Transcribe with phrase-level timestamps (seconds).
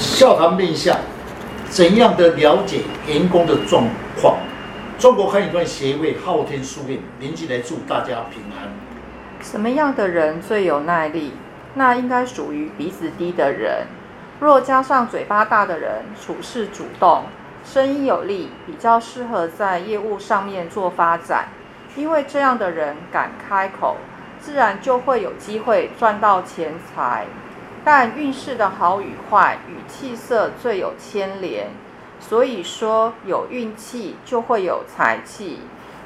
[0.00, 0.96] 笑谈面相，
[1.68, 3.84] 怎样的了解员工的状
[4.18, 4.38] 况？
[4.98, 8.70] 中国汉语段协会昊天书院，连接来祝大家平安。
[9.42, 11.34] 什么样的人最有耐力？
[11.74, 13.88] 那应该属于鼻子低的人。
[14.40, 17.24] 若加上嘴巴大的人，处事主动，
[17.62, 21.48] 声音有力，比较适合在业务上面做发展。
[21.94, 23.98] 因为这样的人敢开口，
[24.40, 27.26] 自然就会有机会赚到钱财。
[27.84, 31.68] 但运势的好与坏与气色最有牵连，
[32.20, 35.60] 所以说有运气就会有财气。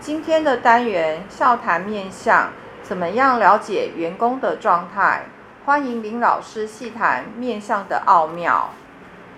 [0.00, 2.52] 今天的单元笑谈面相，
[2.82, 5.26] 怎么样了解员工的状态？
[5.66, 8.70] 欢迎林老师细谈面相的奥妙。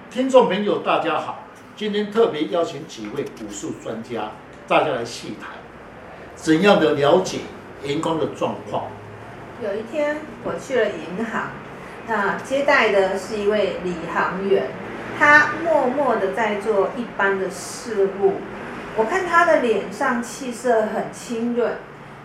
[0.09, 4.31] 听众朋友大家好，今天特别邀请几位武术专家，
[4.69, 5.51] 大家来细谈
[6.37, 7.41] 怎样的了解
[7.83, 8.85] 员工的状况。
[9.61, 11.51] 有一天我去了银行。
[12.07, 14.69] 那接待的是一位李航员，
[15.19, 18.35] 他默默的在做一般的事务。
[18.97, 21.75] 我看他的脸上气色很清润，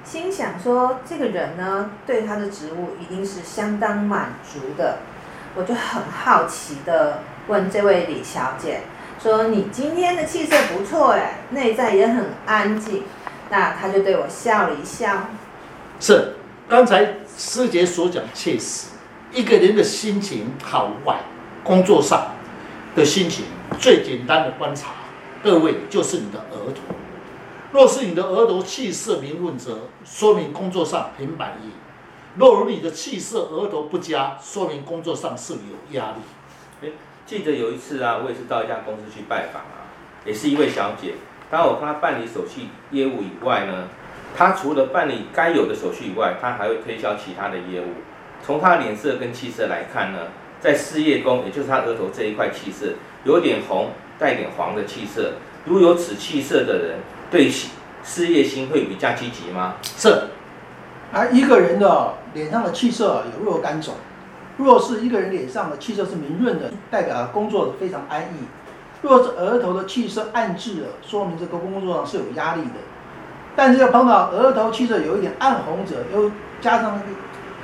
[0.04, 4.98] 心想说这个人呢，对他的职务一定是相当满足的。
[5.56, 8.82] 我就很好奇的问这位李小姐
[9.22, 13.04] 说：“你今天的气色不错哎，内在也很安静。”
[13.50, 15.30] 那他就对我笑了一笑。
[16.00, 16.34] 是，
[16.68, 18.88] 刚才师姐所讲确实。
[19.36, 21.20] 一个人的心情好坏，
[21.62, 22.32] 工作上
[22.96, 23.44] 的心情
[23.78, 24.92] 最简单的观察，
[25.44, 26.96] 各位就是你的额头。
[27.74, 31.68] 若是你的额头气色明润泽，说明工作上很满意；
[32.38, 36.14] 若如你的气色额头不佳，说明工作上是有压
[36.82, 36.94] 力。
[37.26, 39.92] 记得有一次啊，我也是到一家公司去拜访啊，
[40.26, 41.16] 也是一位小姐。
[41.52, 43.90] 当我跟她办理手续业务以外呢，
[44.34, 47.88] 她除了办理该有的手续以外，她还会推销其他的业务。
[48.44, 50.20] 从他脸色跟气色来看呢，
[50.60, 55.34] 在事业宫，也就是他额头这一块气色，有点红，带点黄的气色。
[55.66, 56.98] 如有此气色的人，
[57.32, 57.50] 对
[58.04, 59.76] 事业心会比较积极吗？
[59.98, 60.26] 是。
[61.12, 63.96] 而一个人的脸上的气色有若干种，
[64.58, 68.46] 若是一个人脸上的气色是明润的，代表工作非常安逸；
[69.02, 72.76] 若是额头的气色暗滞了，说明这个工作上是有压力的。
[73.56, 76.32] 但是要碰到额头气色有一点暗红者，又
[76.62, 77.02] 加上。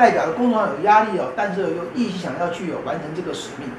[0.02, 3.70] 代表的工作上有压力哦，但是又一心想要去有完成这个使命。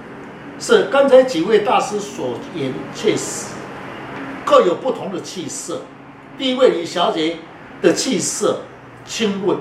[0.56, 3.49] 是刚才几位大师所言确实，
[4.44, 5.81] 各有不同的气色。
[6.38, 7.38] 第一位李小姐
[7.81, 8.61] 的气色
[9.05, 9.59] 清润，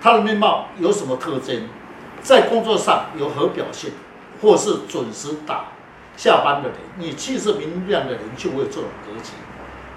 [0.00, 1.64] 她的面貌有什么特征？
[2.22, 3.90] 在工作上有何表现？
[4.40, 5.64] 或是准时打
[6.16, 9.32] 下班的人，你气色明亮的人就会有这种格局。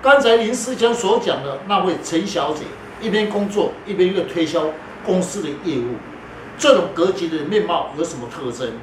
[0.01, 2.63] 刚才林师兄所讲的那位陈小姐，
[2.99, 4.63] 一边工作一边又推销。
[5.05, 5.95] 公司的业务，
[6.57, 8.73] 这种格局的面貌有什么特征？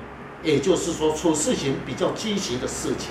[0.43, 3.11] 也就是说，处事情比较积极的事情。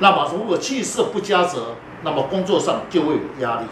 [0.00, 3.66] 那么，如果气色不佳则，那么工作上就会有压力。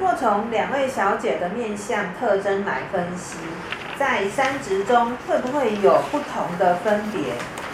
[0.00, 3.36] 若从两位小姐的面相特征来分析，
[3.98, 7.20] 在三职中会不会有不同的分别？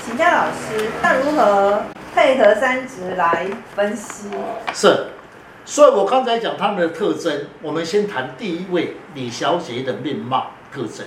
[0.04, 1.82] 请教老师，那如何
[2.15, 4.28] 配合三职来分析？
[4.72, 5.09] 是。
[5.69, 11.05] 所以我刚才讲他们的特征，我们先谈第一位李小姐的面貌特征。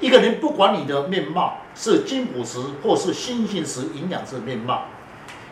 [0.00, 4.84] 一个人不管你的面貌是金火石或是星星石营养之面貌，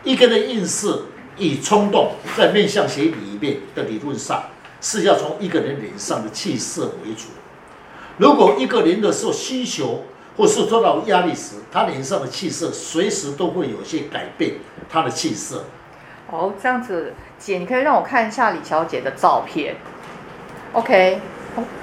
[0.03, 1.03] 一个人的运势
[1.37, 4.45] 以冲动，在面相学里面的理论上
[4.81, 7.27] 是要从一个人脸上的气色为主。
[8.17, 10.03] 如果一个人的受需求
[10.35, 14.55] 或是受到压力时，他脸上的气色随时都会有些改变，
[14.89, 15.65] 他的气色。
[16.31, 19.75] 哦，这样子，姐，你可以让我看一下李小姐的照片。
[20.73, 21.19] OK，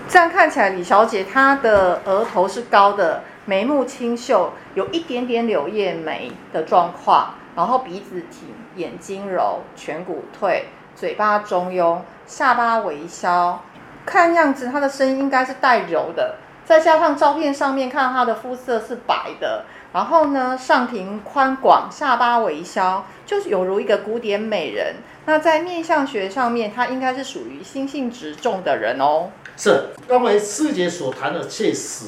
[0.08, 13.60] 这样看起来，李小姐她的额头是高的，眉目清秀，有一点点柳叶眉的状况，然后鼻子挺，眼睛柔，颧骨退，嘴巴中庸，下巴微削。
[14.06, 19.64] 看样子她的声音应该是带柔的，再加上照片上面看她的肤色是白的。
[19.92, 24.96] 然后呢，上庭宽广，下巴微削，就是有如一个古典美人。
[25.24, 29.30] 那在面相学上面，她应该是属于心性直重的人哦。
[29.56, 32.04] 是，刚才师姐所谈的确实，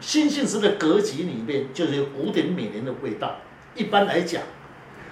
[0.00, 3.36] 心性直的格局里面就是有古典美人的味道。
[3.74, 4.42] 一般来讲，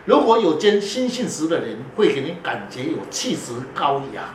[0.07, 4.35] 如果有兼心性直的人，会给人感觉有气质高雅，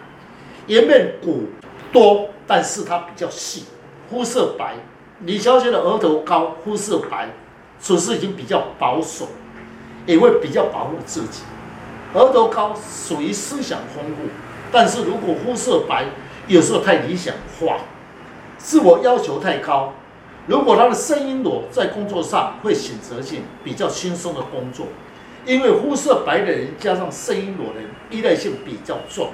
[0.68, 1.50] 颜面骨
[1.92, 3.66] 多，但是它比较细，
[4.10, 4.76] 肤色白。
[5.22, 7.30] 李小姐的额头高，肤色白。
[7.84, 9.28] 处事已经比较保守，
[10.06, 11.44] 也会比较保护自己。
[12.14, 14.30] 额头高属于思想丰富，
[14.72, 16.06] 但是如果肤色白，
[16.48, 17.78] 有时候太理想化，
[18.58, 19.94] 自我要求太高，
[20.48, 24.88] 如果他的声音裸，在工作上会选择性比较轻松的工作，
[25.46, 29.32] 因为肤色白的人加上声音裸的人，依赖性比较重。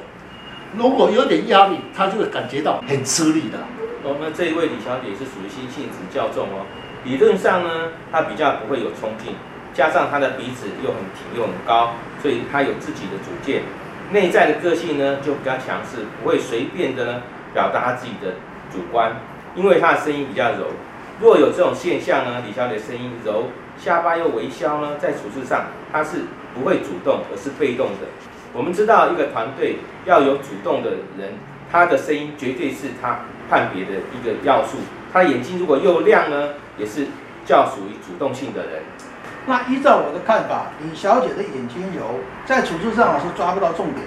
[0.75, 3.59] 如果有点压力，他就会感觉到很吃力的。
[4.01, 6.65] 我们这一位李小姐是属于心性子较重哦。
[7.03, 9.35] 理论上呢，他比较不会有冲劲，
[9.73, 13.63] 加上他的鼻子又很挺又很高，所以他有自己的主见。
[14.11, 17.21] 内在的个性呢就比较强势，不会随便的呢
[17.53, 18.33] 表达她自己的
[18.71, 19.15] 主观，
[19.55, 20.67] 因为他的声音比较柔。
[21.21, 23.45] 若有这种现象呢，李小姐声音柔，
[23.77, 28.07] 下巴又微削呢，在处事上她是不会主动，而是被动的。
[28.51, 31.33] 我们知道一个团队要有主动的人，
[31.71, 33.19] 他的声音绝对是他
[33.49, 34.79] 判别的一个要素。
[35.11, 37.07] 他眼睛如果又亮呢，也是
[37.45, 38.81] 较属于主动性的人。
[39.45, 42.01] 那依照我的看法，李小姐的眼睛油，
[42.45, 44.05] 在处置上是抓不到重点，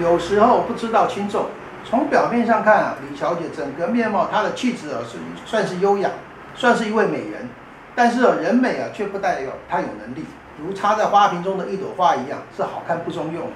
[0.00, 1.46] 有时候不知道轻重。
[1.88, 5.18] 从表面上看啊，李小姐整个面貌，她的气质啊是
[5.48, 6.10] 算是优雅，
[6.56, 7.48] 算是一位美人。
[7.94, 10.24] 但是啊，人美啊却不代表她有能力，
[10.60, 13.48] 如插在花瓶中的一朵花一样，是好看不中用。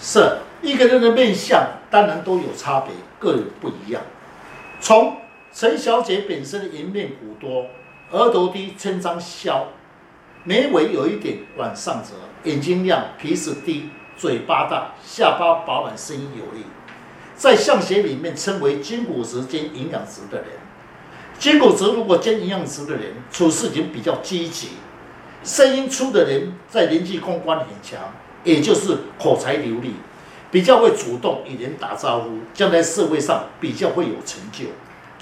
[0.00, 4.02] 是一个人的面相，当然都有差别，各有不一样。
[4.80, 5.16] 从
[5.58, 7.64] 陈小姐本身的颜面骨多，
[8.10, 9.68] 额头低，称张削，
[10.44, 12.10] 眉尾有一点往上折，
[12.44, 13.88] 眼睛亮，鼻子低，
[14.18, 16.62] 嘴巴大，下巴饱满，声音有力。
[17.34, 20.48] 在相学里面称为筋骨质兼营养质的人。
[21.38, 24.72] 筋骨质如果兼营养质的人，处事情比较积极。
[25.42, 27.98] 声音粗的人，在人际公关很强。
[28.44, 29.94] 也就是口才流利，
[30.50, 34.66] 比较会主动与人打招呼，将来社会上比较会有成就。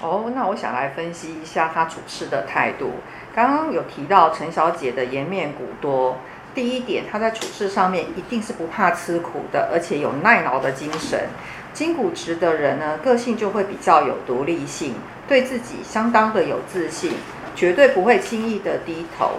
[0.05, 2.91] 哦，那我想来分析一下她处事的态度。
[3.33, 6.17] 刚刚有提到陈小姐的颜面骨多，
[6.53, 11.27] 第一点，她在处事上面一定是不怕吃苦的，而且有耐劳的精神。
[11.73, 14.93] 筋骨质的人呢，个性就会比较有独立性，
[15.27, 17.13] 对自己相当的有自信，
[17.55, 19.31] 绝对不会轻易的低头。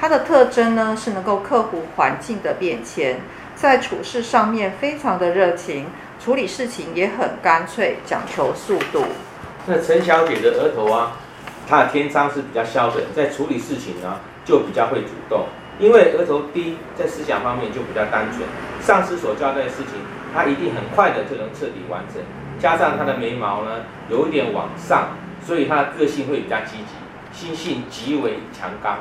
[0.00, 3.20] 他的特征呢，是能够克服环境的变迁，
[3.54, 5.86] 在处事上面非常的热情，
[6.18, 9.04] 处理事情也很干脆，讲求速度。
[9.66, 11.12] 那陈小姐的额头啊，
[11.66, 15.46] 她的天仓是比较消的，在处理事情呢就比较会主动，
[15.78, 18.42] 因为额头低，在思想方面就比较单纯，
[18.82, 19.94] 上司所交代的事情，
[20.34, 22.20] 她一定很快的就能彻底完成。
[22.58, 26.92] 加上她的眉毛呢有一点往上，所以她的个性会比较积极，
[27.32, 28.98] 心性极为强刚。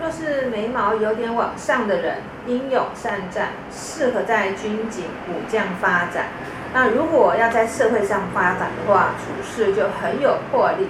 [0.00, 6.28] 若是眉毛有点往上的人，英勇善战，适合在军警、武将发展。
[6.74, 10.88] 那如果要在社会上发展的话，处事就很有魄力。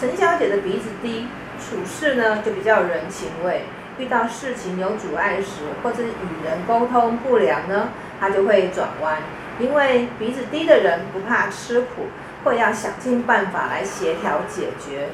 [0.00, 1.26] 陈小姐的鼻子低，
[1.58, 3.64] 处事呢就比较有人情味。
[3.98, 7.88] 遇到事情有阻碍时，或者与人沟通不良呢，
[8.20, 9.18] 她就会转弯。
[9.60, 12.06] 因为鼻子低的人不怕吃苦，
[12.44, 15.08] 会要想尽办法来协调解决。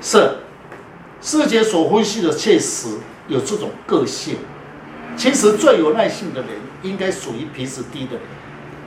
[0.00, 0.38] 是。
[1.20, 2.88] 师姐所分析的确实
[3.26, 4.38] 有这种个性。
[5.16, 6.50] 其实最有耐性的人，
[6.82, 8.22] 应该属于鼻子低的人，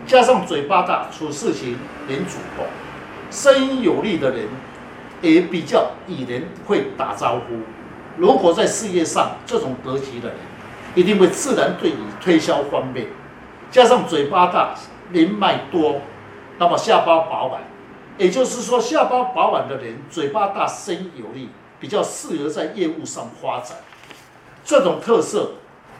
[0.09, 1.77] 加上嘴巴大，处事情
[2.07, 2.65] 很主动，
[3.29, 4.47] 声音有力的人，
[5.21, 7.59] 也比较与人会打招呼。
[8.17, 10.37] 如果在事业上，这种格局的人，
[10.95, 13.05] 一定会自然对你推销方便。
[13.69, 14.73] 加上嘴巴大，
[15.11, 16.01] 人脉多，
[16.57, 17.61] 那么下巴饱满，
[18.17, 21.49] 也就是说，下巴饱满的人，嘴巴大，声音有力。
[21.79, 23.77] 比较适合在业务上发展，
[24.65, 25.51] 这种特色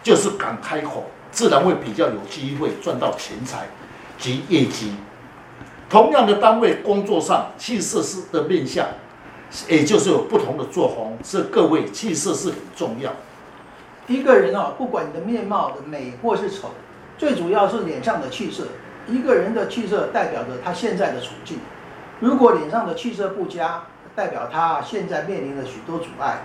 [0.03, 3.68] 就是敢开口，自然会比较有机会赚到钱财
[4.19, 4.94] 及业绩。
[5.90, 8.85] 同样的单位工作上，气色是的面相，
[9.68, 11.18] 也就是有不同的作风。
[11.23, 13.11] 这各位气色是很重要。
[14.06, 16.69] 一个人啊，不管你的面貌的美或是丑，
[17.18, 18.68] 最主要是脸上的气色。
[19.07, 21.57] 一个人的气色代表着他现在的处境。
[22.19, 23.83] 如果脸上的气色不佳，
[24.16, 26.42] 代表他现在面临了许多阻碍。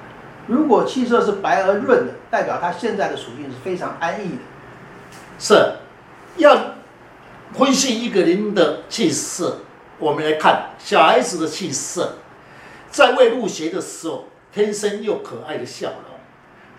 [0.46, 4.38] 如果气色是白而润的，代表他现在的处境是非常安逸的。
[5.38, 5.74] 是，
[6.36, 6.73] 要
[7.56, 9.58] 分析一个人的气色，
[9.98, 12.14] 我们来看小孩子的气色，
[12.90, 16.18] 在未入学的时候，天生又可爱的笑容，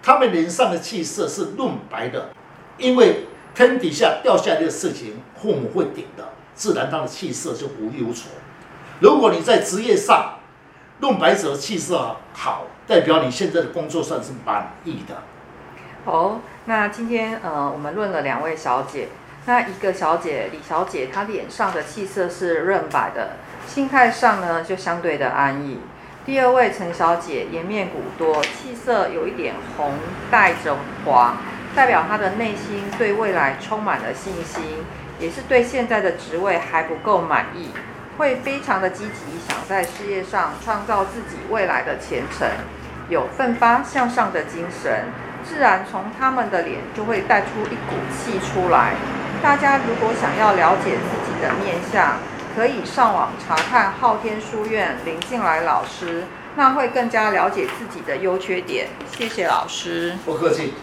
[0.04, 2.30] 他们脸上的气色是润白的，
[2.78, 8.28] 因为天底下掉下来的事情，父母会顶的，自然他的气色就无忧愁。
[9.00, 10.40] 如果你在职业上，
[11.00, 15.16] 润白者气色好，代表你现在的工作算是满意的。
[16.04, 19.08] 哦，那今天呃，我们论了两位小姐，
[19.48, 23.34] 那一个小姐李小姐，她脸上的气色是润白的，
[23.68, 25.80] 心态上呢就相对的安逸。
[26.26, 29.94] 第二位陈小姐颜面骨多，气色有一点红
[30.32, 30.76] 带着
[31.06, 31.38] 黄，
[31.76, 34.64] 代表她的内心对未来充满了信心，
[35.20, 37.70] 也是对现在的职位还不够满意。
[38.18, 42.50] 会非常的积极，想在事业上创造自己未来的前程，
[43.10, 45.10] 有奋发向上的精神，
[45.44, 48.96] 自然从他们的脸就会带出一股气出来。
[49.42, 52.18] 大家如果想要了解自己的面相，
[52.56, 56.24] 可以上网查看昊天书院林静来老师，
[56.56, 58.88] 那会更加了解自己的优缺点。
[59.16, 60.18] 谢谢老师。
[60.26, 60.74] 不客气。